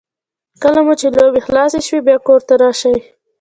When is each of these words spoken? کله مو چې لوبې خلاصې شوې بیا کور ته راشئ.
کله 0.61 0.79
مو 0.85 0.93
چې 0.99 1.07
لوبې 1.17 1.41
خلاصې 1.47 1.79
شوې 1.87 2.01
بیا 2.07 2.17
کور 2.27 2.41
ته 2.47 2.53
راشئ. 2.61 2.95